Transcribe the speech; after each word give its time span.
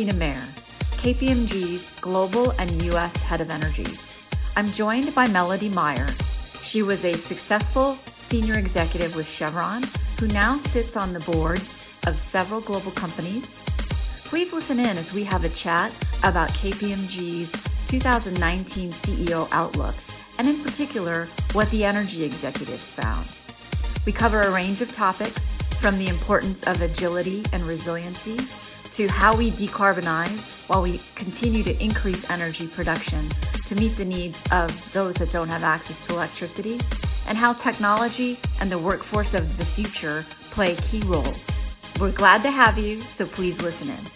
Regina 0.00 0.18
Mayer, 0.18 0.54
KPMG's 1.04 1.84
Global 2.00 2.52
and 2.52 2.82
U.S. 2.86 3.14
Head 3.16 3.42
of 3.42 3.50
Energy. 3.50 3.86
I'm 4.56 4.72
joined 4.72 5.14
by 5.14 5.26
Melody 5.26 5.68
Meyer. 5.68 6.16
She 6.72 6.80
was 6.80 6.98
a 7.00 7.16
successful 7.28 7.98
senior 8.30 8.58
executive 8.58 9.14
with 9.14 9.26
Chevron 9.38 9.84
who 10.18 10.26
now 10.26 10.62
sits 10.72 10.96
on 10.96 11.12
the 11.12 11.20
board 11.20 11.60
of 12.04 12.14
several 12.32 12.62
global 12.62 12.92
companies. 12.92 13.44
Please 14.30 14.48
listen 14.54 14.78
in 14.78 14.96
as 14.96 15.12
we 15.12 15.22
have 15.22 15.44
a 15.44 15.54
chat 15.62 15.92
about 16.22 16.48
KPMG's 16.62 17.54
2019 17.90 18.96
CEO 19.04 19.48
outlook, 19.52 19.96
and 20.38 20.48
in 20.48 20.64
particular, 20.64 21.28
what 21.52 21.70
the 21.72 21.84
energy 21.84 22.24
executives 22.24 22.82
found. 22.96 23.28
We 24.06 24.14
cover 24.14 24.44
a 24.44 24.50
range 24.50 24.80
of 24.80 24.88
topics 24.96 25.38
from 25.82 25.98
the 25.98 26.08
importance 26.08 26.58
of 26.66 26.80
agility 26.80 27.44
and 27.52 27.66
resiliency 27.66 28.38
to 28.96 29.08
how 29.08 29.36
we 29.36 29.50
decarbonize 29.52 30.42
while 30.66 30.82
we 30.82 31.00
continue 31.16 31.62
to 31.64 31.76
increase 31.82 32.22
energy 32.28 32.68
production 32.74 33.32
to 33.68 33.74
meet 33.74 33.96
the 33.96 34.04
needs 34.04 34.36
of 34.50 34.70
those 34.94 35.14
that 35.18 35.32
don't 35.32 35.48
have 35.48 35.62
access 35.62 35.96
to 36.08 36.14
electricity, 36.14 36.80
and 37.26 37.38
how 37.38 37.52
technology 37.64 38.38
and 38.60 38.70
the 38.70 38.78
workforce 38.78 39.28
of 39.34 39.44
the 39.58 39.66
future 39.76 40.26
play 40.54 40.76
key 40.90 41.02
role. 41.04 41.34
We're 42.00 42.12
glad 42.12 42.42
to 42.42 42.50
have 42.50 42.78
you, 42.78 43.02
so 43.18 43.26
please 43.34 43.54
listen 43.60 43.90
in. 43.90 44.10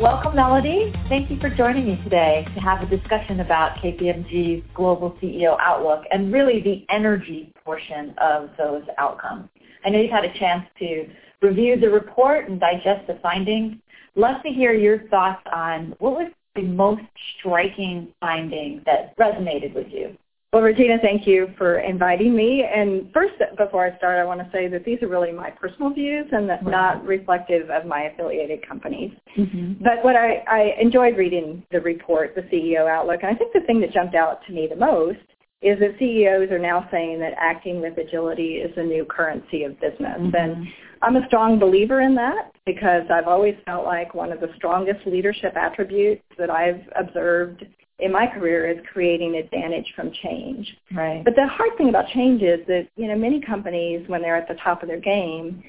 Welcome, 0.00 0.34
Melody. 0.34 0.94
Thank 1.10 1.30
you 1.30 1.38
for 1.40 1.50
joining 1.50 1.86
me 1.86 2.00
today 2.02 2.46
to 2.54 2.60
have 2.60 2.82
a 2.82 2.86
discussion 2.86 3.40
about 3.40 3.76
KPMG's 3.78 4.64
global 4.74 5.14
CEO 5.22 5.58
outlook 5.60 6.04
and 6.10 6.32
really 6.32 6.62
the 6.62 6.86
energy 6.88 7.52
portion 7.64 8.14
of 8.16 8.48
those 8.56 8.82
outcomes. 8.96 9.50
I 9.84 9.90
know 9.90 10.00
you've 10.00 10.10
had 10.10 10.24
a 10.24 10.32
chance 10.38 10.64
to 10.78 11.06
review 11.42 11.78
the 11.78 11.90
report 11.90 12.48
and 12.48 12.60
digest 12.60 13.06
the 13.06 13.18
findings. 13.22 13.76
Love 14.16 14.42
to 14.42 14.50
hear 14.50 14.72
your 14.72 15.06
thoughts 15.08 15.42
on 15.52 15.94
what 15.98 16.12
was 16.12 16.32
the 16.54 16.62
most 16.62 17.02
striking 17.38 18.12
finding 18.20 18.82
that 18.86 19.16
resonated 19.16 19.74
with 19.74 19.86
you. 19.90 20.16
Well, 20.52 20.62
Regina, 20.62 20.98
thank 21.00 21.28
you 21.28 21.46
for 21.56 21.78
inviting 21.78 22.34
me. 22.34 22.64
And 22.64 23.08
first, 23.14 23.34
before 23.56 23.86
I 23.86 23.96
start, 23.98 24.18
I 24.18 24.24
want 24.24 24.40
to 24.40 24.50
say 24.52 24.66
that 24.66 24.84
these 24.84 25.00
are 25.00 25.06
really 25.06 25.30
my 25.30 25.48
personal 25.48 25.90
views 25.90 26.26
and 26.32 26.48
right. 26.48 26.66
not 26.66 27.06
reflective 27.06 27.70
of 27.70 27.86
my 27.86 28.10
affiliated 28.12 28.66
companies. 28.66 29.12
Mm-hmm. 29.38 29.74
But 29.74 30.02
what 30.02 30.16
I, 30.16 30.42
I 30.48 30.74
enjoyed 30.80 31.16
reading 31.16 31.62
the 31.70 31.80
report, 31.80 32.34
the 32.34 32.42
CEO 32.42 32.90
outlook, 32.90 33.20
and 33.22 33.32
I 33.32 33.38
think 33.38 33.52
the 33.52 33.60
thing 33.60 33.80
that 33.82 33.92
jumped 33.92 34.16
out 34.16 34.44
to 34.48 34.52
me 34.52 34.66
the 34.68 34.74
most 34.74 35.20
is 35.62 35.78
that 35.78 35.96
CEOs 35.98 36.50
are 36.50 36.58
now 36.58 36.88
saying 36.90 37.20
that 37.20 37.34
acting 37.36 37.80
with 37.80 37.98
agility 37.98 38.54
is 38.56 38.74
the 38.76 38.82
new 38.82 39.04
currency 39.04 39.64
of 39.64 39.78
business. 39.80 40.18
Mm-hmm. 40.18 40.34
And 40.34 40.66
I'm 41.02 41.16
a 41.16 41.26
strong 41.26 41.58
believer 41.58 42.00
in 42.00 42.14
that 42.14 42.52
because 42.64 43.02
I've 43.12 43.28
always 43.28 43.54
felt 43.66 43.84
like 43.84 44.14
one 44.14 44.32
of 44.32 44.40
the 44.40 44.48
strongest 44.56 45.06
leadership 45.06 45.54
attributes 45.56 46.22
that 46.38 46.50
I've 46.50 46.80
observed 46.98 47.64
in 47.98 48.12
my 48.12 48.26
career 48.26 48.70
is 48.70 48.78
creating 48.90 49.34
advantage 49.34 49.92
from 49.94 50.10
change. 50.22 50.66
Right. 50.94 51.22
But 51.22 51.34
the 51.34 51.46
hard 51.46 51.76
thing 51.76 51.90
about 51.90 52.08
change 52.14 52.42
is 52.42 52.66
that, 52.66 52.88
you 52.96 53.08
know, 53.08 53.16
many 53.16 53.40
companies, 53.40 54.08
when 54.08 54.22
they're 54.22 54.36
at 54.36 54.48
the 54.48 54.56
top 54.62 54.82
of 54.82 54.88
their 54.88 55.00
game, 55.00 55.62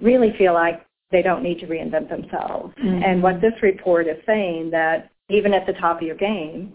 really 0.00 0.32
feel 0.38 0.54
like 0.54 0.86
they 1.10 1.22
don't 1.22 1.42
need 1.42 1.58
to 1.60 1.66
reinvent 1.66 2.08
themselves. 2.08 2.74
Mm-hmm. 2.78 3.02
And 3.02 3.22
what 3.22 3.40
this 3.40 3.52
report 3.62 4.06
is 4.06 4.16
saying 4.24 4.70
that 4.70 5.10
even 5.28 5.52
at 5.52 5.66
the 5.66 5.72
top 5.74 5.96
of 5.96 6.06
your 6.06 6.16
game, 6.16 6.72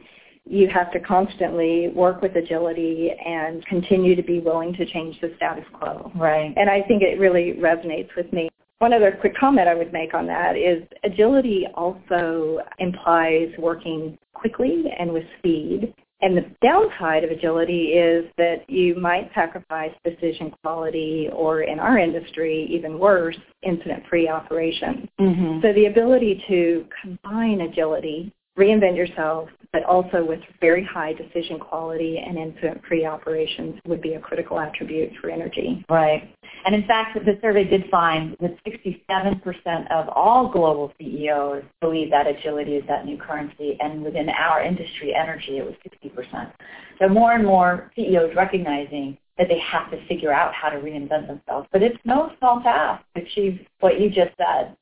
you 0.50 0.68
have 0.70 0.92
to 0.94 1.00
constantly 1.00 1.90
work 1.90 2.22
with 2.22 2.36
agility 2.36 3.12
and 3.26 3.66
continue 3.66 4.16
to 4.16 4.24
be 4.24 4.40
willing 4.40 4.74
to 4.74 4.86
change 4.86 5.20
the 5.22 5.34
status 5.38 5.66
quo. 5.74 6.12
Right. 6.16 6.54
And 6.56 6.70
I 6.70 6.82
think 6.84 7.02
it 7.04 7.20
really 7.20 7.54
resonates 7.60 8.10
with 8.16 8.32
me. 8.34 8.50
One 8.80 8.94
other 8.94 9.18
quick 9.20 9.36
comment 9.36 9.68
I 9.68 9.74
would 9.74 9.92
make 9.92 10.14
on 10.14 10.28
that 10.28 10.56
is 10.56 10.84
agility 11.04 11.66
also 11.74 12.60
implies 12.78 13.50
working 13.58 14.18
quickly 14.34 14.86
and 15.00 15.12
with 15.12 15.24
speed. 15.40 15.94
And 16.22 16.36
the 16.36 16.46
downside 16.64 17.24
of 17.24 17.30
agility 17.30 17.90
is 17.90 18.26
that 18.38 18.68
you 18.68 18.96
might 19.00 19.30
sacrifice 19.36 19.92
decision 20.04 20.52
quality 20.64 21.30
or, 21.32 21.62
in 21.62 21.80
our 21.80 22.00
industry, 22.00 22.68
even 22.72 22.98
worse, 22.98 23.38
incident-free 23.62 24.28
operations. 24.28 25.08
Mm-hmm. 25.20 25.60
So 25.62 25.74
the 25.74 25.86
ability 25.86 26.44
to 26.48 26.86
combine 27.02 27.62
agility, 27.62 28.34
reinvent 28.58 28.98
yourself, 28.98 29.50
but 29.72 29.84
also 29.84 30.26
with 30.26 30.40
very 30.60 30.84
high 30.84 31.14
decision 31.14 31.60
quality 31.60 32.18
and 32.26 32.38
incident-free 32.38 33.06
operations 33.06 33.80
would 33.86 34.02
be 34.02 34.14
a 34.14 34.20
critical 34.20 34.60
attribute 34.60 35.12
for 35.22 35.30
energy. 35.30 35.86
Right. 35.90 36.34
And 36.66 36.74
in 36.74 36.86
fact, 36.88 37.18
the 37.24 37.38
survey 37.42 37.66
did 37.66 37.90
find 37.92 38.36
that 38.40 38.58
67% 38.66 39.92
of 39.92 40.10
all 40.10 40.50
global 40.52 40.92
CEOs 40.98 41.64
believe 41.82 42.10
that 42.12 42.26
agility 42.28 42.76
is 42.76 42.84
that 42.88 43.06
new 43.06 43.18
currency, 43.18 43.78
and 43.80 44.04
within 44.04 44.30
our 44.30 44.64
industry, 44.64 45.14
energy, 45.14 45.58
it 45.58 45.66
was 45.66 45.76
60%. 45.86 46.52
So 47.00 47.08
more 47.08 47.34
and 47.34 47.46
more 47.46 47.92
CEOs 47.96 48.36
recognizing 48.36 49.18
that 49.38 49.48
they 49.48 49.60
have 49.60 49.92
to 49.92 50.04
figure 50.08 50.34
out 50.34 50.52
how 50.54 50.70
to 50.70 50.78
reinvent 50.78 51.28
themselves. 51.28 51.68
But 51.72 51.84
it's 51.84 51.98
no 52.06 52.32
small 52.40 52.62
task 52.62 53.04
to 53.16 53.22
achieve 53.22 53.60
what 53.82 54.00
you 54.00 54.10
just 54.10 54.36
said. 54.38 54.76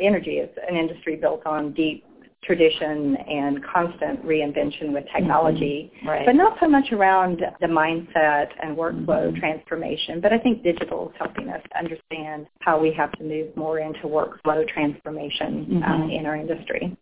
Energy 0.00 0.38
is 0.38 0.50
an 0.68 0.76
industry 0.76 1.16
built 1.16 1.44
on 1.46 1.72
deep 1.72 2.05
tradition 2.46 3.16
and 3.16 3.64
constant 3.64 4.24
reinvention 4.24 4.92
with 4.92 5.04
technology, 5.14 5.92
mm-hmm. 5.96 6.08
right. 6.08 6.26
but 6.26 6.36
not 6.36 6.56
so 6.60 6.68
much 6.68 6.92
around 6.92 7.42
the 7.60 7.66
mindset 7.66 8.48
and 8.62 8.76
workflow 8.76 9.28
mm-hmm. 9.28 9.38
transformation. 9.38 10.20
But 10.20 10.32
I 10.32 10.38
think 10.38 10.62
digital 10.62 11.10
is 11.10 11.16
helping 11.18 11.48
us 11.48 11.62
understand 11.78 12.46
how 12.60 12.78
we 12.80 12.92
have 12.92 13.12
to 13.12 13.24
move 13.24 13.56
more 13.56 13.80
into 13.80 14.02
workflow 14.02 14.66
transformation 14.68 15.66
mm-hmm. 15.66 15.82
uh, 15.82 16.08
in 16.08 16.26
our 16.26 16.36
industry. 16.36 16.96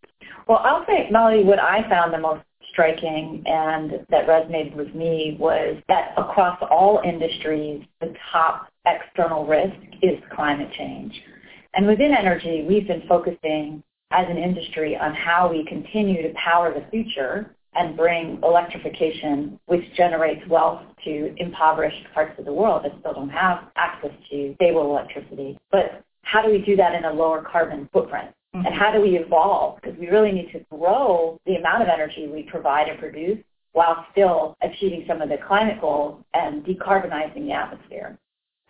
Well, 0.48 0.58
I'll 0.58 0.84
say, 0.86 1.08
Molly, 1.10 1.44
what 1.44 1.58
I 1.58 1.88
found 1.88 2.12
the 2.12 2.18
most 2.18 2.42
striking 2.70 3.42
and 3.46 4.04
that 4.10 4.26
resonated 4.26 4.74
with 4.74 4.94
me 4.94 5.36
was 5.38 5.76
that 5.88 6.12
across 6.16 6.58
all 6.70 7.00
industries, 7.04 7.84
the 8.00 8.12
top 8.32 8.68
external 8.86 9.46
risk 9.46 9.76
is 10.02 10.18
climate 10.34 10.70
change. 10.76 11.14
And 11.74 11.86
within 11.86 12.12
energy, 12.12 12.64
we've 12.68 12.86
been 12.86 13.02
focusing 13.08 13.82
as 14.14 14.26
an 14.30 14.38
industry 14.38 14.96
on 14.96 15.12
how 15.12 15.50
we 15.50 15.64
continue 15.64 16.22
to 16.22 16.32
power 16.34 16.72
the 16.72 16.86
future 16.90 17.54
and 17.74 17.96
bring 17.96 18.38
electrification, 18.44 19.58
which 19.66 19.82
generates 19.96 20.40
wealth 20.48 20.82
to 21.04 21.34
impoverished 21.38 22.06
parts 22.14 22.32
of 22.38 22.44
the 22.44 22.52
world 22.52 22.84
that 22.84 22.92
still 23.00 23.12
don't 23.12 23.28
have 23.28 23.64
access 23.74 24.12
to 24.30 24.54
stable 24.54 24.82
electricity. 24.82 25.58
But 25.72 26.04
how 26.22 26.42
do 26.42 26.50
we 26.50 26.58
do 26.58 26.76
that 26.76 26.94
in 26.94 27.04
a 27.04 27.12
lower 27.12 27.42
carbon 27.42 27.88
footprint? 27.92 28.30
Mm-hmm. 28.54 28.66
And 28.66 28.74
how 28.74 28.92
do 28.92 29.00
we 29.00 29.18
evolve? 29.18 29.80
Because 29.82 29.98
we 29.98 30.06
really 30.06 30.30
need 30.30 30.52
to 30.52 30.60
grow 30.70 31.40
the 31.44 31.56
amount 31.56 31.82
of 31.82 31.88
energy 31.88 32.28
we 32.28 32.44
provide 32.44 32.88
and 32.88 32.98
produce 33.00 33.38
while 33.72 34.06
still 34.12 34.56
achieving 34.62 35.04
some 35.08 35.20
of 35.20 35.28
the 35.28 35.38
climate 35.48 35.80
goals 35.80 36.22
and 36.34 36.64
decarbonizing 36.64 37.46
the 37.46 37.52
atmosphere. 37.52 38.16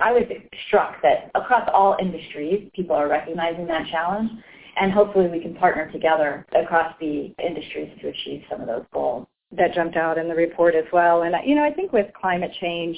I 0.01 0.13
was 0.13 0.23
struck 0.67 1.03
that 1.03 1.31
across 1.35 1.69
all 1.73 1.99
industries, 2.01 2.71
people 2.75 2.97
are 2.97 3.09
recognizing 3.09 3.67
that 3.67 3.87
challenge 3.89 4.31
and 4.77 4.93
hopefully 4.93 5.29
we 5.29 5.41
can 5.41 5.55
partner 5.55 5.91
together 5.93 6.47
across 6.61 6.95
the 7.01 7.35
industries 7.45 7.91
to 8.01 8.09
achieve 8.09 8.43
some 8.51 8.61
of 8.61 8.67
those 8.67 8.85
goals. 8.93 9.27
That 9.53 9.73
jumped 9.73 9.97
out 9.97 10.19
in 10.19 10.29
the 10.29 10.35
report 10.35 10.75
as 10.75 10.85
well. 10.93 11.23
And, 11.23 11.35
you 11.47 11.55
know, 11.55 11.65
I 11.65 11.73
think 11.73 11.93
with 11.93 12.07
climate 12.21 12.51
change, 12.61 12.97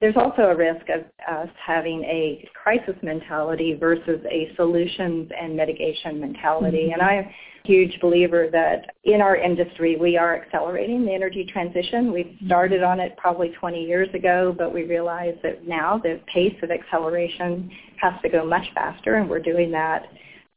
there's 0.00 0.16
also 0.16 0.42
a 0.42 0.56
risk 0.56 0.88
of 0.88 1.02
us 1.28 1.48
having 1.64 2.02
a 2.04 2.48
crisis 2.54 2.94
mentality 3.02 3.76
versus 3.78 4.20
a 4.30 4.50
solutions 4.56 5.30
and 5.38 5.54
mitigation 5.54 6.20
mentality. 6.20 6.84
Mm-hmm. 6.84 7.00
And 7.00 7.02
I'm 7.02 7.24
a 7.24 7.32
huge 7.64 8.00
believer 8.00 8.48
that 8.50 8.94
in 9.04 9.20
our 9.20 9.36
industry, 9.36 9.96
we 9.96 10.16
are 10.16 10.40
accelerating 10.40 11.04
the 11.04 11.12
energy 11.12 11.46
transition. 11.52 12.12
We 12.12 12.24
mm-hmm. 12.24 12.46
started 12.46 12.82
on 12.82 12.98
it 12.98 13.14
probably 13.18 13.50
20 13.60 13.84
years 13.84 14.08
ago, 14.14 14.54
but 14.56 14.72
we 14.72 14.84
realize 14.84 15.34
that 15.42 15.66
now 15.66 15.98
the 15.98 16.20
pace 16.32 16.56
of 16.62 16.70
acceleration 16.70 17.70
has 18.00 18.14
to 18.22 18.30
go 18.30 18.46
much 18.46 18.66
faster, 18.74 19.16
and 19.16 19.28
we're 19.28 19.40
doing 19.40 19.70
that 19.72 20.06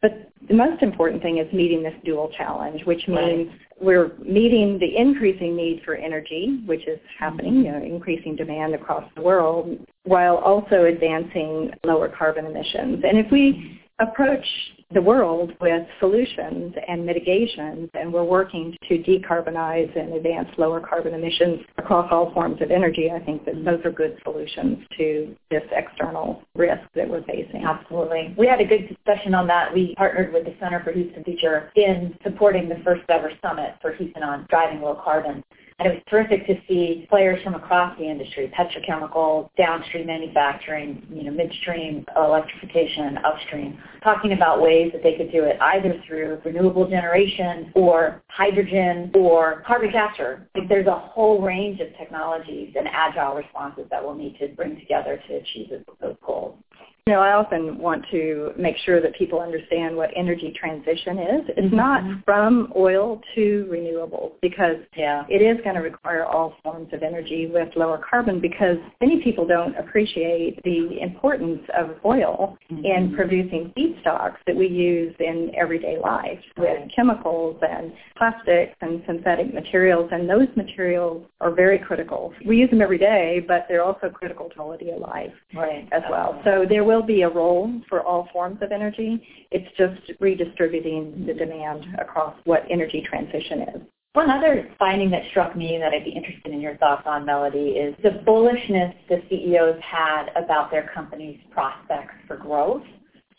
but 0.04 0.30
the 0.50 0.54
most 0.54 0.84
important 0.84 1.22
thing 1.22 1.38
is 1.38 1.52
meeting 1.54 1.82
this 1.82 1.94
dual 2.04 2.30
challenge, 2.38 2.84
which 2.84 3.08
means 3.08 3.48
right. 3.48 3.60
we're 3.80 4.12
meeting 4.20 4.78
the 4.78 4.98
increasing 4.98 5.56
need 5.56 5.82
for 5.86 5.96
energy, 5.96 6.62
which 6.66 6.86
is 6.86 7.00
happening, 7.18 7.54
mm-hmm. 7.54 7.66
you 7.66 7.72
know, 7.72 7.96
increasing 7.96 8.36
demand 8.36 8.76
across 8.76 9.10
the 9.16 9.22
world, 9.22 9.80
while 10.04 10.36
also 10.36 10.84
advancing 10.84 11.72
lower 11.86 12.10
carbon 12.10 12.46
emissions. 12.46 13.02
And 13.08 13.18
if 13.18 13.32
we 13.32 13.80
approach 14.00 14.46
the 14.94 15.02
world 15.02 15.52
with 15.60 15.88
solutions 16.00 16.74
and 16.88 17.06
mitigations, 17.06 17.90
and 17.94 18.14
we're 18.14 18.24
working 18.24 18.76
to 18.88 18.98
decarbonize 19.00 19.98
and 20.00 20.14
advance 20.14 20.50
lower 20.58 20.80
carbon 20.80 21.14
emissions 21.14 21.62
across 21.78 22.08
all 22.12 22.32
forms 22.34 22.62
of 22.62 22.70
energy. 22.70 23.10
I 23.12 23.20
think 23.20 23.46
that 23.46 23.64
those 23.66 23.80
are 23.86 23.92
good 23.92 24.18
solutions 24.24 24.80
to 24.98 25.36
this 25.50 25.64
external 25.72 26.44
risk 26.56 26.84
that 26.96 27.10
we're 27.10 27.24
facing. 27.24 27.64
Absolutely. 27.66 28.36
We 28.38 28.48
had 28.48 28.62
a 28.62 28.66
good 28.66 28.88
discussion 28.88 29.34
on 29.34 29.48
that. 29.48 29.74
We 29.74 29.96
partnered 29.96 30.34
with 30.34 30.46
the 30.46 30.56
Center 30.60 30.84
for 30.84 30.92
Houston 30.92 31.24
Future 31.24 31.72
in 31.76 32.16
supporting 32.24 32.70
the 32.70 32.82
first 32.84 33.04
ever 33.10 33.32
summit 33.42 33.76
for 33.82 33.94
Houston 33.94 34.24
on 34.24 34.46
driving 34.50 34.82
low 34.82 35.00
carbon. 35.04 35.44
And 35.80 35.88
it 35.88 35.96
was 35.96 36.04
terrific 36.10 36.46
to 36.48 36.56
see 36.68 37.06
players 37.10 37.44
from 37.44 37.56
across 37.56 37.98
the 37.98 38.06
industry, 38.06 38.52
petrochemical, 38.58 39.50
downstream 39.58 40.08
manufacturing, 40.08 41.06
you 41.12 41.24
know, 41.24 41.32
midstream 41.32 42.06
electrification, 42.16 43.18
upstream, 43.26 43.78
talking 44.04 44.34
about 44.34 44.62
ways 44.62 44.92
that 44.94 45.04
they 45.04 45.16
could 45.16 45.32
do 45.32 45.44
it, 45.44 45.58
either 45.62 46.02
through 46.08 46.42
renewable 46.46 46.88
generation 46.88 47.72
or 47.76 48.22
hydrogen 48.28 49.12
or 49.16 49.64
carbon 49.66 49.92
capture. 49.92 50.48
Like 50.56 50.70
there's 50.70 50.88
a 50.88 50.98
whole 50.98 51.42
range 51.42 51.80
of 51.80 51.88
technologies 51.98 52.74
and 52.78 52.88
agile 52.92 53.36
responses 53.36 53.86
that 53.90 54.04
we'll 54.04 54.16
need 54.16 54.38
to 54.40 54.50
bring 54.50 54.80
together 54.80 55.20
to 55.28 55.36
achieve 55.36 55.70
those 56.02 56.16
goals. 56.26 56.58
You 57.06 57.16
know, 57.16 57.20
I 57.20 57.34
often 57.34 57.80
want 57.80 58.06
to 58.12 58.54
make 58.58 58.78
sure 58.86 59.02
that 59.02 59.14
people 59.18 59.42
understand 59.42 59.94
what 59.94 60.10
energy 60.16 60.54
transition 60.58 61.20
is. 61.20 61.42
It's 61.50 61.68
mm-hmm. 61.68 61.76
not 61.76 62.24
from 62.24 62.72
oil 62.78 63.20
to 63.36 63.68
renewables 63.70 64.32
because 64.42 64.78
yeah. 64.96 65.26
it 65.28 65.42
is 65.42 65.62
going 65.66 65.76
to 65.76 65.82
require 65.82 66.24
all 66.24 66.56
forms 66.64 66.94
of 66.94 67.04
energy 67.04 67.50
with 67.54 67.68
lower 67.76 68.02
carbon 68.10 68.40
because 68.40 68.78
many 69.02 69.22
people 69.22 69.46
don't 69.46 69.76
appreciate 69.76 70.64
the 70.64 71.02
importance 71.02 71.60
of 71.78 71.98
oil 72.06 72.58
mm-hmm. 72.72 72.86
in 72.86 73.14
producing 73.14 73.74
feedstocks 73.78 74.38
that 74.48 74.56
we 74.56 74.68
use 74.70 75.14
in 75.20 75.52
everyday 75.60 75.98
life 76.00 76.40
with 76.58 76.90
chemicals 76.96 77.58
and 77.70 77.92
plastics 78.16 78.78
and 78.80 79.04
synthetic 79.06 79.54
materials 79.54 80.08
and 80.14 80.30
those 80.30 80.48
materials 80.56 81.26
are 81.42 81.52
very 81.52 81.80
critical. 81.80 82.34
We 82.48 82.56
use 82.56 82.70
them 82.70 82.82
every 82.82 82.98
day, 82.98 83.44
but 83.46 83.66
they're 83.68 83.84
also 83.84 84.10
critical 84.10 84.48
to 84.48 84.56
quality 84.56 84.90
of 84.92 85.02
life 85.02 85.34
right. 85.54 85.86
as 85.92 86.04
well. 86.10 86.40
So 86.46 86.66
there 86.68 86.86
will 86.86 86.93
will 86.94 87.04
be 87.04 87.24
a 87.24 87.30
role 87.30 87.82
for 87.90 88.04
all 88.04 88.30
forms 88.32 88.60
of 88.62 88.72
energy. 88.72 89.22
It's 89.52 89.68
just 89.78 90.20
redistributing 90.20 91.26
the 91.26 91.34
demand 91.34 91.86
across 92.00 92.36
what 92.46 92.66
energy 92.70 93.04
transition 93.08 93.62
is. 93.62 93.82
One 94.14 94.30
other 94.30 94.70
finding 94.78 95.10
that 95.10 95.24
struck 95.32 95.56
me 95.56 95.80
that 95.80 95.92
I'd 95.92 96.04
be 96.04 96.12
interested 96.12 96.54
in 96.54 96.62
your 96.62 96.78
thoughts 96.78 97.04
on, 97.08 97.26
Melody, 97.26 97.70
is 97.70 97.96
the 98.04 98.22
bullishness 98.28 98.94
the 99.10 99.24
CEOs 99.28 99.82
had 99.82 100.28
about 100.36 100.70
their 100.70 100.90
company's 100.94 101.40
prospects 101.50 102.14
for 102.28 102.38
growth. 102.38 102.84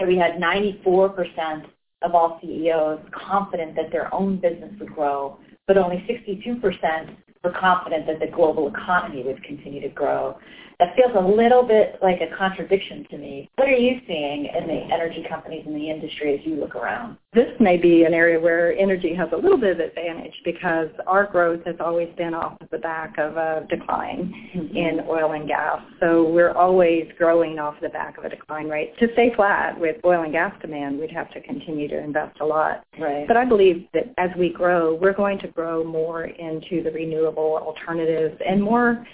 So 0.01 0.07
we 0.07 0.17
had 0.17 0.33
94% 0.33 1.67
of 2.03 2.15
all 2.17 2.41
CEOs 2.43 2.99
confident 3.13 3.77
that 3.77 3.93
their 3.93 4.13
own 4.13 4.39
business 4.39 4.73
would 4.81 4.93
grow, 4.93 5.39
but 5.69 5.79
only 5.79 6.05
62% 6.11 7.17
were 7.45 7.53
confident 7.53 8.09
that 8.09 8.19
the 8.19 8.27
global 8.27 8.67
economy 8.67 9.23
would 9.23 9.45
continue 9.45 9.81
to 9.81 9.89
grow 9.91 10.37
that 10.79 10.95
feels 10.97 11.13
a 11.17 11.21
little 11.21 11.63
bit 11.63 11.99
like 12.03 12.21
a 12.21 12.37
contradiction 12.37 13.07
to 13.11 13.19
me. 13.19 13.51
What 13.57 13.69
are 13.69 13.77
you 13.77 14.01
seeing 14.07 14.47
in 14.47 14.67
the 14.67 14.93
energy 14.93 15.25
companies 15.29 15.65
in 15.67 15.75
the 15.75 15.91
industry 15.91 16.35
as 16.35 16.47
you 16.47 16.57
look 16.57 16.75
around? 16.75 17.17
This 17.33 17.51
may 17.59 17.77
be 17.77 18.05
an 18.05 18.15
area 18.15 18.39
where 18.39 18.77
energy 18.77 19.15
has 19.15 19.29
a 19.33 19.37
little 19.37 19.59
bit 19.59 19.73
of 19.73 19.81
advantage 19.81 20.35
because 20.45 20.89
our 21.07 21.27
growth 21.27 21.65
has 21.67 21.77
always 21.81 22.09
been 22.17 22.35
off 22.35 22.61
of 22.61 22.71
the 22.71 22.79
back 22.79 23.19
of 23.19 23.37
a 23.37 23.67
decline 23.69 24.33
mm-hmm. 24.55 24.77
in 24.77 25.01
oil 25.09 25.33
and 25.33 25.49
gas. 25.49 25.81
So 26.01 26.29
we're 26.31 26.53
always 26.53 27.07
growing 27.19 27.59
off 27.59 27.75
the 27.81 27.89
back 27.89 28.19
of 28.19 28.25
a 28.25 28.29
decline 28.29 28.69
rate. 28.69 28.97
To 28.99 29.09
stay 29.15 29.33
flat 29.35 29.79
with 29.79 29.97
oil 30.05 30.23
and 30.23 30.33
gas 30.33 30.55
demand, 30.61 30.99
we'd 30.99 31.11
have 31.11 31.31
to 31.33 31.41
continue 31.41 31.89
to 31.89 31.99
invest 31.99 32.41
a 32.41 32.45
lot. 32.45 32.85
Right. 33.01 33.27
But 33.27 33.37
I 33.37 33.45
believe 33.45 33.87
that 33.95 34.15
as 34.19 34.31
we 34.39 34.51
grow, 34.51 34.95
we're 34.95 35.15
going 35.15 35.39
to 35.41 35.49
grow 35.49 35.83
more 35.85 36.25
into 36.25 36.83
the 36.83 36.91
renewable 36.91 37.59
alternatives 37.63 38.41
and 38.47 38.63
more 38.63 39.05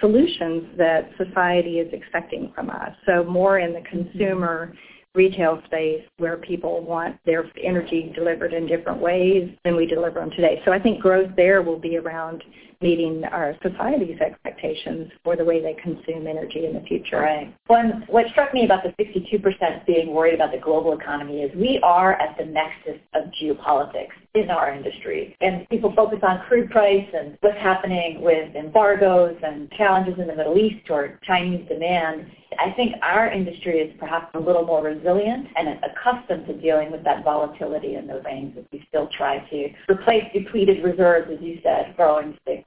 solutions 0.00 0.64
that 0.76 1.10
society 1.16 1.78
is 1.78 1.92
expecting 1.92 2.52
from 2.54 2.70
us. 2.70 2.90
So 3.06 3.24
more 3.24 3.58
in 3.58 3.72
the 3.72 3.80
mm-hmm. 3.80 4.10
consumer 4.10 4.74
retail 5.14 5.62
space 5.66 6.02
where 6.18 6.38
people 6.38 6.84
want 6.84 7.16
their 7.24 7.44
energy 7.62 8.12
delivered 8.16 8.52
in 8.52 8.66
different 8.66 9.00
ways 9.00 9.48
than 9.64 9.76
we 9.76 9.86
deliver 9.86 10.18
them 10.18 10.30
today. 10.30 10.60
So 10.64 10.72
I 10.72 10.78
think 10.78 11.00
growth 11.00 11.30
there 11.36 11.62
will 11.62 11.78
be 11.78 11.96
around 11.96 12.42
meeting 12.84 13.24
our 13.24 13.56
society's 13.62 14.20
expectations 14.20 15.10
for 15.24 15.36
the 15.36 15.44
way 15.44 15.62
they 15.62 15.72
consume 15.82 16.26
energy 16.26 16.66
in 16.66 16.74
the 16.74 16.82
future. 16.82 17.18
Right. 17.18 17.54
What 17.66 18.26
struck 18.30 18.52
me 18.52 18.66
about 18.66 18.82
the 18.84 18.90
62% 19.02 19.86
being 19.86 20.12
worried 20.12 20.34
about 20.34 20.52
the 20.52 20.58
global 20.58 20.92
economy 20.92 21.40
is 21.40 21.50
we 21.56 21.80
are 21.82 22.12
at 22.20 22.36
the 22.36 22.44
nexus 22.44 23.00
of 23.14 23.24
geopolitics 23.42 24.12
in 24.34 24.50
our 24.50 24.70
industry. 24.70 25.34
And 25.40 25.66
people 25.70 25.94
focus 25.96 26.18
on 26.22 26.42
crude 26.46 26.70
price 26.70 27.08
and 27.14 27.38
what's 27.40 27.56
happening 27.58 28.20
with 28.20 28.54
embargoes 28.54 29.36
and 29.42 29.70
challenges 29.72 30.18
in 30.18 30.26
the 30.26 30.34
Middle 30.34 30.58
East 30.58 30.90
or 30.90 31.18
Chinese 31.22 31.66
demand. 31.68 32.26
I 32.58 32.70
think 32.72 32.94
our 33.02 33.30
industry 33.32 33.78
is 33.78 33.92
perhaps 33.98 34.30
a 34.34 34.38
little 34.38 34.64
more 34.64 34.82
resilient 34.82 35.48
and 35.56 35.68
accustomed 35.84 36.46
to 36.46 36.60
dealing 36.60 36.92
with 36.92 37.02
that 37.04 37.24
volatility 37.24 37.94
in 37.94 38.06
those 38.06 38.24
range 38.24 38.56
as 38.56 38.64
we 38.72 38.84
still 38.88 39.08
try 39.16 39.38
to 39.50 39.68
replace 39.88 40.24
depleted 40.32 40.84
reserves, 40.84 41.30
as 41.32 41.40
you 41.40 41.58
said, 41.62 41.94
growing 41.96 42.36
stay 42.42 42.62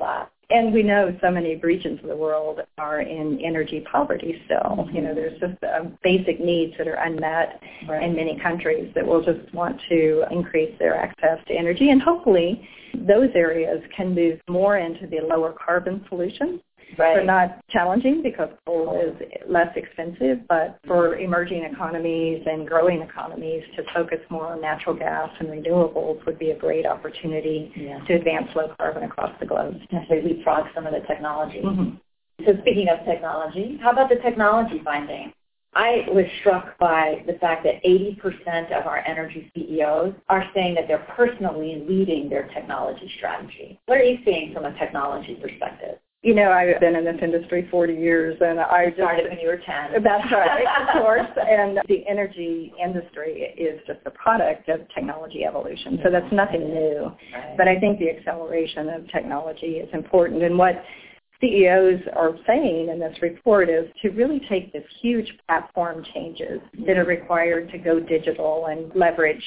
And 0.49 0.73
we 0.73 0.81
know 0.81 1.15
so 1.21 1.29
many 1.29 1.57
regions 1.57 1.99
of 2.01 2.07
the 2.07 2.15
world 2.15 2.61
are 2.77 3.01
in 3.01 3.39
energy 3.43 3.83
poverty 3.91 4.41
still. 4.45 4.87
You 4.93 5.01
know, 5.01 5.13
there's 5.13 5.37
just 5.41 5.61
uh, 5.61 5.89
basic 6.03 6.39
needs 6.39 6.73
that 6.77 6.87
are 6.87 6.95
unmet 6.95 7.61
right. 7.87 8.01
in 8.01 8.15
many 8.15 8.39
countries 8.39 8.89
that 8.95 9.05
will 9.05 9.21
just 9.21 9.53
want 9.53 9.77
to 9.89 10.23
increase 10.31 10.73
their 10.79 10.95
access 10.95 11.39
to 11.47 11.53
energy. 11.53 11.89
And 11.89 12.01
hopefully 12.01 12.65
those 12.93 13.29
areas 13.35 13.83
can 13.95 14.15
move 14.15 14.39
more 14.47 14.77
into 14.77 15.05
the 15.05 15.19
lower 15.19 15.53
carbon 15.53 16.05
solutions 16.07 16.61
Right. 16.97 17.15
They're 17.15 17.25
not 17.25 17.63
challenging 17.69 18.21
because 18.23 18.49
coal 18.65 18.99
is 19.01 19.15
less 19.49 19.69
expensive, 19.75 20.47
but 20.47 20.79
for 20.87 21.17
emerging 21.17 21.63
economies 21.63 22.43
and 22.45 22.67
growing 22.67 23.01
economies 23.01 23.63
to 23.75 23.83
focus 23.93 24.19
more 24.29 24.47
on 24.47 24.61
natural 24.61 24.95
gas 24.95 25.29
and 25.39 25.49
renewables 25.49 26.25
would 26.25 26.39
be 26.39 26.51
a 26.51 26.57
great 26.57 26.85
opportunity 26.85 27.71
yeah. 27.75 27.99
to 28.05 28.13
advance 28.13 28.47
low 28.55 28.73
carbon 28.77 29.03
across 29.03 29.31
the 29.39 29.45
globe. 29.45 29.75
So 29.91 30.15
leapfrog 30.15 30.67
some 30.73 30.87
of 30.87 30.93
the 30.93 31.01
technology. 31.07 31.61
Mm-hmm. 31.63 31.95
So 32.45 32.53
speaking 32.61 32.87
of 32.89 33.03
technology, 33.05 33.79
how 33.81 33.91
about 33.91 34.09
the 34.09 34.17
technology 34.17 34.81
finding? 34.83 35.33
I 35.73 36.05
was 36.07 36.25
struck 36.39 36.77
by 36.79 37.23
the 37.27 37.33
fact 37.33 37.63
that 37.65 37.83
80% 37.83 38.71
of 38.79 38.87
our 38.87 39.03
energy 39.05 39.51
CEOs 39.53 40.13
are 40.27 40.43
saying 40.55 40.75
that 40.75 40.87
they're 40.87 41.05
personally 41.15 41.85
leading 41.87 42.29
their 42.29 42.47
technology 42.47 43.11
strategy. 43.17 43.79
What 43.85 43.99
are 43.99 44.03
you 44.03 44.17
seeing 44.25 44.53
from 44.53 44.65
a 44.65 44.77
technology 44.79 45.35
perspective? 45.35 45.99
You 46.27 46.35
know, 46.35 46.51
I've 46.51 46.81
been 46.81 46.97
in 46.97 47.05
this 47.05 47.15
industry 47.21 47.69
40 47.71 47.93
years, 47.93 48.35
and 48.41 48.59
I 48.59 48.91
started 48.95 49.29
when 49.29 49.39
you 49.39 49.47
were 49.47 49.61
10. 49.65 49.65
That's 50.03 50.29
right, 50.29 50.67
of 50.81 51.01
course. 51.01 51.29
And 51.37 51.79
the 51.87 52.03
energy 52.05 52.73
industry 52.83 53.55
is 53.57 53.79
just 53.87 53.99
a 54.05 54.11
product 54.11 54.67
of 54.67 54.81
technology 54.93 55.45
evolution, 55.45 56.01
so 56.03 56.11
that's 56.11 56.29
nothing 56.33 56.67
new. 56.67 57.13
Right. 57.33 57.55
But 57.55 57.69
I 57.69 57.79
think 57.79 57.99
the 57.99 58.09
acceleration 58.09 58.89
of 58.89 59.09
technology 59.09 59.77
is 59.77 59.87
important. 59.93 60.43
And 60.43 60.57
what 60.57 60.83
CEOs 61.39 62.01
are 62.13 62.35
saying 62.45 62.89
in 62.89 62.99
this 62.99 63.15
report 63.21 63.69
is 63.69 63.85
to 64.01 64.09
really 64.09 64.41
take 64.49 64.73
this 64.73 64.83
huge 65.01 65.31
platform 65.47 66.03
changes 66.13 66.59
that 66.85 66.97
are 66.97 67.05
mm-hmm. 67.05 67.21
required 67.21 67.71
to 67.71 67.77
go 67.77 68.01
digital 68.01 68.65
and 68.65 68.91
leverage 68.95 69.43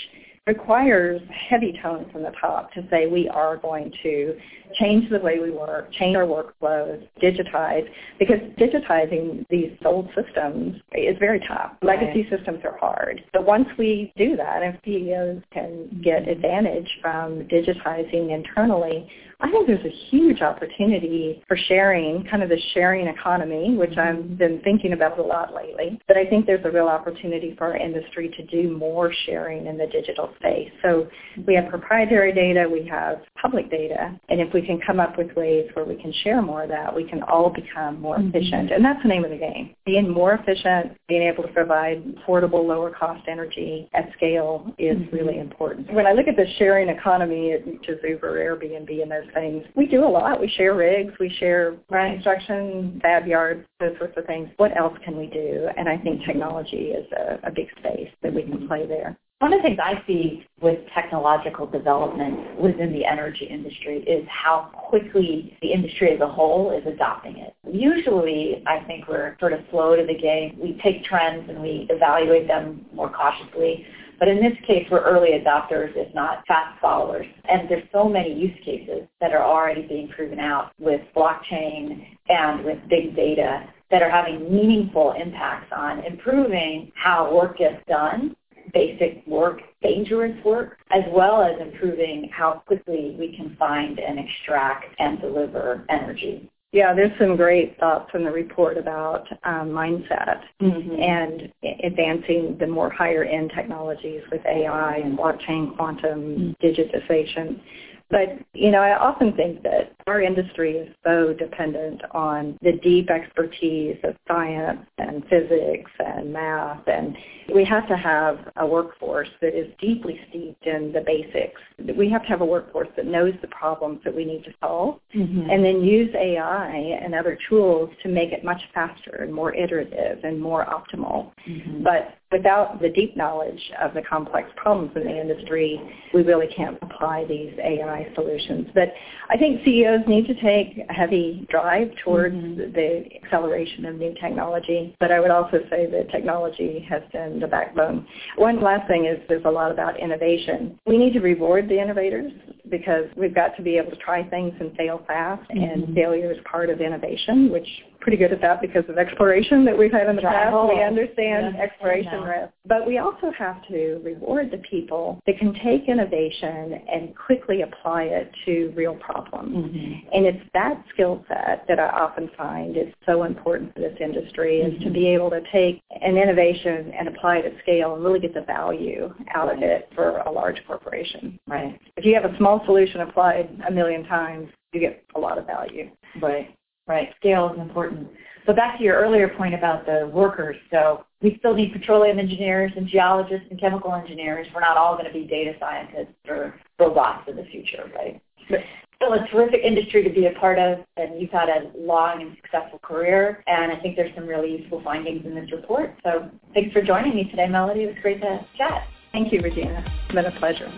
requires 0.47 1.21
heavy 1.49 1.79
tone 1.83 2.09
from 2.13 2.23
the 2.23 2.33
top 2.41 2.73
to 2.73 2.87
say 2.91 3.07
we 3.07 3.29
are 3.29 3.57
going 3.57 3.93
to 4.03 4.37
change 4.79 5.11
the 5.11 5.19
way 5.19 5.39
we 5.39 5.51
work, 5.51 5.93
change 5.93 6.17
our 6.17 6.25
workflows, 6.25 7.07
digitize, 7.23 7.87
because 8.19 8.39
digitizing 8.59 9.45
these 9.51 9.73
old 9.85 10.09
systems 10.15 10.77
is 10.93 11.17
very 11.19 11.41
tough. 11.41 11.73
Right. 11.83 12.01
Legacy 12.01 12.29
systems 12.31 12.61
are 12.65 12.79
hard. 12.79 13.23
But 13.33 13.45
once 13.45 13.69
we 13.79 14.13
do 14.17 14.37
that 14.37 14.63
and 14.63 14.79
CEOs 14.85 15.43
can 15.53 16.01
get 16.03 16.29
advantage 16.29 16.89
from 17.03 17.47
digitizing 17.49 18.35
internally, 18.35 19.09
I 19.43 19.51
think 19.51 19.67
there's 19.67 19.85
a 19.85 20.11
huge 20.11 20.43
opportunity 20.43 21.43
for 21.49 21.57
sharing, 21.57 22.25
kind 22.31 22.43
of 22.43 22.51
the 22.51 22.61
sharing 22.75 23.07
economy, 23.07 23.75
which 23.75 23.91
mm-hmm. 23.91 24.01
I've 24.01 24.39
been 24.39 24.61
thinking 24.63 24.93
about 24.93 25.19
a 25.19 25.23
lot 25.23 25.55
lately. 25.55 25.99
But 26.07 26.19
I 26.19 26.27
think 26.27 26.47
there's 26.47 26.65
a 26.65 26.71
real 26.71 26.89
opportunity 26.89 27.55
for 27.57 27.69
our 27.69 27.77
industry 27.77 28.29
to 28.37 28.47
do 28.47 28.77
more 28.77 29.13
sharing 29.27 29.67
in 29.67 29.79
the 29.79 29.87
digital 29.87 30.30
space. 30.37 30.71
So 30.83 31.09
we 31.47 31.55
have 31.55 31.69
proprietary 31.69 32.33
data, 32.33 32.69
we 32.71 32.87
have 32.89 33.21
public 33.41 33.71
data, 33.71 34.19
and 34.29 34.41
if 34.41 34.53
we 34.53 34.63
can 34.63 34.81
come 34.87 35.01
up 35.01 35.17
with 35.19 35.35
ways 35.37 35.69
where 35.75 35.85
we 35.85 35.97
can 35.97 36.13
share 36.25 36.43
more 36.43 36.65
of 36.65 36.69
that, 36.71 36.95
we 36.95 37.05
can 37.05 37.23
all 37.25 37.51
become 37.51 38.01
more 38.01 38.19
mm-hmm. 38.19 38.29
efficient. 38.29 38.73
And 38.73 38.85
that's 38.85 39.03
the 39.03 39.09
name 39.09 39.25
of 39.25 39.31
the 39.31 39.37
game. 39.37 39.75
Being 39.85 40.09
more 40.09 40.35
efficient, 40.35 40.97
being 41.09 41.23
able 41.23 41.43
to 41.43 41.53
provide 41.53 42.03
affordable, 42.17 42.67
lower 42.67 42.91
cost 42.91 43.23
energy 43.29 43.89
at 43.95 44.11
scale 44.17 44.73
is 44.79 44.97
mm-hmm. 44.97 45.17
really 45.17 45.39
important. 45.39 45.93
When 45.93 46.07
I 46.07 46.13
look 46.13 46.29
at 46.29 46.37
the 46.37 46.47
sharing 46.59 46.89
economy, 46.89 47.55
which 47.65 47.89
is 47.89 47.99
Uber, 48.07 48.39
Airbnb, 48.39 49.03
and 49.03 49.11
those 49.11 49.33
things, 49.35 49.65
we 49.75 49.87
do 49.87 50.05
a 50.05 50.09
lot. 50.09 50.41
We 50.41 50.49
share 50.49 50.75
rigs, 50.75 51.13
we 51.19 51.35
share 51.39 51.77
right. 51.91 52.15
construction, 52.15 53.01
fab 53.03 53.27
yards, 53.27 53.65
those 53.79 53.97
sorts 53.99 54.15
of 54.17 54.27
things. 54.27 54.49
What 54.57 54.77
else 54.77 54.97
can 55.05 55.17
we 55.17 55.27
do? 55.27 55.69
And 55.77 55.89
I 55.89 55.97
think 55.99 56.25
technology 56.25 56.93
is 56.93 57.07
a, 57.13 57.49
a 57.49 57.51
big 57.51 57.69
space 57.79 58.11
that 58.23 58.33
we 58.35 58.43
can 58.43 58.67
play 58.69 58.87
there. 58.87 59.17
One 59.41 59.55
of 59.55 59.63
the 59.63 59.69
things 59.69 59.79
I 59.83 60.03
see 60.07 60.45
with 60.61 60.81
technological 60.95 61.67
development 61.67 62.61
within 62.61 62.93
the 62.93 63.07
energy 63.07 63.47
industry 63.47 64.01
is 64.01 64.29
how 64.29 64.69
quickly 64.75 65.57
the 65.63 65.73
industry 65.73 66.13
as 66.13 66.21
a 66.21 66.29
whole 66.29 66.71
is 66.73 66.87
adopting 66.87 67.39
it. 67.39 67.55
Usually, 67.67 68.63
I 68.67 68.81
think 68.81 69.09
we're 69.09 69.39
sort 69.41 69.55
of 69.55 69.61
slow 69.71 69.97
to 69.97 70.05
the 70.05 70.15
game. 70.15 70.59
We 70.61 70.79
take 70.85 71.05
trends 71.05 71.49
and 71.49 71.63
we 71.63 71.87
evaluate 71.89 72.49
them 72.49 72.85
more 72.93 73.09
cautiously. 73.09 73.87
But 74.19 74.29
in 74.29 74.43
this 74.43 74.53
case, 74.67 74.87
we're 74.91 75.05
early 75.05 75.31
adopters, 75.31 75.97
if 75.97 76.15
not 76.15 76.47
fast 76.47 76.79
followers. 76.79 77.25
And 77.49 77.67
there's 77.67 77.89
so 77.93 78.11
many 78.11 78.39
use 78.39 78.59
cases 78.63 79.09
that 79.23 79.33
are 79.33 79.43
already 79.43 79.87
being 79.89 80.09
proven 80.09 80.39
out 80.39 80.73
with 80.79 81.01
blockchain 81.17 82.05
and 82.29 82.63
with 82.63 82.77
big 82.91 83.17
data 83.17 83.73
that 83.91 84.03
are 84.03 84.11
having 84.11 84.55
meaningful 84.55 85.13
impacts 85.13 85.73
on 85.75 86.05
improving 86.05 86.93
how 86.95 87.35
work 87.35 87.57
gets 87.57 87.83
done 87.89 88.37
basic 88.73 89.20
work, 89.41 89.61
dangerous 89.83 90.37
work, 90.45 90.79
as 90.91 91.03
well 91.11 91.43
as 91.43 91.61
improving 91.61 92.29
how 92.33 92.63
quickly 92.67 93.17
we 93.19 93.35
can 93.35 93.57
find 93.59 93.99
and 93.99 94.19
extract 94.19 94.85
and 94.99 95.21
deliver 95.21 95.85
energy. 95.89 96.51
Yeah, 96.73 96.95
there's 96.95 97.11
some 97.19 97.37
great 97.37 97.77
thoughts 97.81 98.11
in 98.15 98.23
the 98.23 98.31
report 98.31 98.79
about 98.79 99.27
um, 99.43 99.71
mindset 99.71 100.43
mm-hmm. 100.63 101.03
and 101.03 101.53
advancing 101.83 102.57
the 102.61 102.67
more 102.67 102.91
higher 102.91 103.25
end 103.25 103.51
technologies 103.57 104.23
with 104.31 104.41
AI 104.47 104.99
and 104.99 105.19
blockchain, 105.19 105.77
quantum, 105.77 106.21
mm-hmm. 106.21 106.65
digitization. 106.65 107.61
But, 108.11 108.41
you 108.55 108.71
know, 108.73 108.81
I 108.81 108.99
often 108.99 109.33
think 109.35 109.63
that 109.63 109.93
our 110.09 110.21
industry 110.21 110.73
is 110.73 110.95
so 111.05 111.33
dependent 111.33 112.03
on 112.11 112.59
the 112.61 112.73
deep 112.83 113.09
expertise 113.09 113.97
of 114.03 114.17
science 114.27 114.85
and 114.99 115.23
physics 115.31 115.91
and 116.05 116.33
math, 116.33 116.87
and 116.89 117.17
we 117.55 117.65
have 117.65 117.87
to 117.89 117.97
have 117.97 118.39
a 118.57 118.67
workforce 118.67 119.29
that 119.41 119.57
is 119.57 119.73
deeply 119.81 120.21
steeped 120.29 120.67
in 120.67 120.93
the 120.93 121.03
basics. 121.07 121.61
We 121.97 122.11
have 122.11 122.23
to 122.23 122.29
have 122.29 122.41
a 122.41 122.47
workforce 122.47 122.89
that 122.97 123.07
knows 123.07 123.35
the 123.43 123.49
problems 123.49 124.01
that 124.05 124.15
we 124.15 124.25
need 124.25 124.43
to 124.45 124.53
solve, 124.61 124.99
mm-hmm. 125.15 125.49
and 125.49 125.65
then 125.65 125.83
use 125.83 126.13
AI 126.15 126.99
and 127.03 127.15
other 127.15 127.39
tools 127.49 127.91
to 128.03 128.09
make 128.09 128.33
it 128.33 128.45
much 128.45 128.61
faster 128.75 129.21
and 129.23 129.33
more 129.33 129.55
iterative 129.55 130.25
and 130.25 130.41
more 130.41 130.67
optimal. 130.67 131.31
Mm-hmm. 131.49 131.85
But 131.85 132.17
without 132.33 132.81
the 132.81 132.89
deep 132.89 133.17
knowledge 133.17 133.61
of 133.81 133.93
the 133.93 134.03
complex 134.03 134.49
problems 134.57 134.93
in 134.95 135.05
the 135.05 135.21
industry, 135.21 135.81
we 136.15 136.23
really 136.23 136.47
can't 136.55 136.79
apply 136.83 137.25
these 137.25 137.53
AI 137.59 138.07
solutions. 138.15 138.69
But 138.75 138.93
I 139.29 139.37
think 139.37 139.65
CEOs 139.65 140.07
need 140.07 140.27
to 140.29 140.35
take 140.35 140.79
a 140.89 140.93
heavy 140.93 141.47
drive 141.51 141.91
towards 142.05 142.37
mm-hmm. 142.37 142.73
the 142.73 143.05
acceleration 143.23 143.85
of 143.87 143.97
new 143.97 144.15
technology. 144.21 144.95
But 145.01 145.11
I 145.11 145.19
would 145.19 145.31
also 145.31 145.59
say 145.71 145.91
that 145.91 146.11
technology 146.11 146.87
has 146.89 147.03
been 147.13 147.41
the 147.41 147.49
backbone. 147.49 148.07
One 148.37 148.63
last 148.63 148.87
thing 148.87 149.07
is 149.07 149.19
there's 149.29 149.45
a 149.45 149.51
lot 149.51 149.73
about 149.73 149.99
innovation. 149.99 150.79
We 150.87 150.99
need 150.99 151.13
to 151.15 151.21
reward 151.21 151.69
the 151.69 151.81
innovators 151.81 152.33
because 152.71 153.07
we've 153.17 153.35
got 153.35 153.57
to 153.57 153.63
be 153.63 153.77
able 153.77 153.91
to 153.91 153.97
try 153.97 154.23
things 154.23 154.55
and 154.61 154.73
fail 154.77 155.03
fast, 155.09 155.43
mm-hmm. 155.51 155.63
and 155.63 155.95
failure 155.95 156.31
is 156.31 156.39
part 156.51 156.71
of 156.71 156.81
innovation, 156.81 157.51
which 157.51 157.67
pretty 158.01 158.17
good 158.17 158.33
at 158.33 158.41
that 158.41 158.61
because 158.61 158.85
of 158.89 158.99
exploration 158.99 159.65
that 159.65 159.77
we've 159.77 159.93
had 159.93 160.09
in 160.09 160.17
the 160.17 160.23
past. 160.23 160.55
We 160.69 160.83
understand 160.83 161.57
exploration 161.57 162.23
risk. 162.23 162.53
But 162.67 162.87
we 162.87 162.99
also 162.99 163.31
have 163.39 163.67
to 163.69 164.01
reward 164.05 164.51
the 164.51 164.59
people 164.59 165.21
that 165.27 165.39
can 165.39 165.55
take 165.65 165.89
innovation 165.89 166.81
and 166.91 167.15
quickly 167.17 167.63
apply 167.63 168.05
it 168.05 168.31
to 168.47 168.73
real 168.77 168.95
problems. 168.97 169.57
Mm-hmm. 169.57 170.09
And 170.13 170.27
it's 170.27 170.51
that 170.55 170.83
skill 170.93 171.25
set 171.29 171.65
that 171.69 171.79
I 171.79 171.89
often 171.89 172.31
find 172.37 172.77
is 172.77 172.93
so 173.07 173.25
important 173.25 173.75
for 173.75 173.81
this 173.81 173.97
industry 174.01 174.61
mm-hmm. 174.63 174.77
is 174.77 174.79
to 174.81 174.85
mm-hmm. 174.87 174.95
be 174.95 175.07
able 175.09 175.31
to 175.31 175.41
take 175.53 175.83
an 176.01 176.17
innovation 176.17 176.93
and 176.99 177.09
apply 177.09 177.39
it 177.39 177.47
at 177.47 177.61
scale 177.63 177.95
and 177.95 178.05
really 178.05 178.21
get 178.21 178.35
the 178.35 178.43
value 178.43 179.13
out 179.35 179.49
right. 179.49 179.57
of 179.57 179.63
it 179.63 179.91
for 179.95 180.19
a 180.19 180.31
large 180.31 180.61
corporation. 180.67 181.39
Right. 181.47 181.79
If 181.97 182.05
you 182.05 182.15
have 182.15 182.25
a 182.25 182.37
small 182.37 182.63
solution 182.65 183.01
applied 183.01 183.51
a 183.69 183.71
million 183.71 184.05
times, 184.05 184.49
you 184.73 184.81
get 184.81 185.05
a 185.17 185.19
lot 185.19 185.39
of 185.39 185.47
value. 185.47 185.91
Right. 186.21 186.55
Right. 186.91 187.15
Scale 187.21 187.53
is 187.55 187.61
important. 187.61 188.09
So 188.47 188.53
back 188.53 188.77
to 188.79 188.83
your 188.83 188.97
earlier 188.97 189.29
point 189.29 189.55
about 189.55 189.87
the 189.87 190.11
workers. 190.13 190.57
So 190.73 191.05
we 191.23 191.37
still 191.39 191.55
need 191.55 191.73
petroleum 191.73 192.19
engineers 192.19 192.73
and 192.77 192.89
geologists 192.89 193.47
and 193.49 193.61
chemical 193.61 193.95
engineers. 193.95 194.49
We're 194.53 194.61
not 194.61 194.77
all 194.77 194.95
going 194.95 195.07
to 195.07 195.13
be 195.13 195.25
data 195.25 195.53
scientists 195.61 196.17
or 196.29 196.57
robots 196.81 197.29
in 197.29 197.37
the 197.37 197.45
future, 197.45 197.89
right? 197.95 198.21
But 198.49 198.59
still 198.97 199.13
a 199.13 199.25
terrific 199.29 199.61
industry 199.63 200.03
to 200.03 200.11
be 200.11 200.27
a 200.27 200.33
part 200.33 200.59
of, 200.59 200.81
and 200.97 201.21
you've 201.21 201.31
had 201.31 201.49
a 201.49 201.71
long 201.79 202.23
and 202.23 202.37
successful 202.43 202.81
career, 202.81 203.45
and 203.47 203.71
I 203.71 203.79
think 203.79 203.95
there's 203.95 204.13
some 204.17 204.27
really 204.27 204.51
useful 204.59 204.83
findings 204.83 205.25
in 205.25 205.37
this 205.37 205.53
report. 205.53 205.95
So 206.03 206.29
thanks 206.55 206.73
for 206.73 206.83
joining 206.83 207.15
me 207.15 207.31
today, 207.31 207.47
Melody. 207.47 207.85
It 207.85 207.87
was 207.87 207.97
great 208.03 208.21
to 208.23 208.45
chat. 208.59 208.89
Thank 209.13 209.33
you, 209.33 209.41
Regina. 209.43 209.85
It's 210.07 210.15
been 210.17 210.27
a 210.27 210.37
pleasure. 210.41 210.73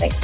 Thanks. 0.00 0.16